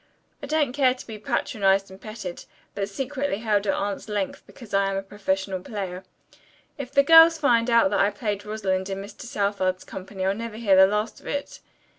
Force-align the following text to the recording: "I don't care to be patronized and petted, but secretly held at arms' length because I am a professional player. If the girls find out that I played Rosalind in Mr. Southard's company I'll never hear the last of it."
"I 0.41 0.47
don't 0.47 0.73
care 0.73 0.95
to 0.95 1.05
be 1.05 1.19
patronized 1.19 1.91
and 1.91 2.01
petted, 2.01 2.45
but 2.73 2.89
secretly 2.89 3.37
held 3.37 3.67
at 3.67 3.75
arms' 3.75 4.09
length 4.09 4.41
because 4.47 4.73
I 4.73 4.89
am 4.89 4.97
a 4.97 5.03
professional 5.03 5.59
player. 5.59 6.03
If 6.75 6.91
the 6.91 7.03
girls 7.03 7.37
find 7.37 7.69
out 7.69 7.91
that 7.91 7.99
I 7.99 8.09
played 8.09 8.43
Rosalind 8.43 8.89
in 8.89 8.97
Mr. 8.99 9.25
Southard's 9.27 9.83
company 9.83 10.25
I'll 10.25 10.33
never 10.33 10.57
hear 10.57 10.75
the 10.75 10.87
last 10.87 11.19
of 11.19 11.27
it." 11.27 11.59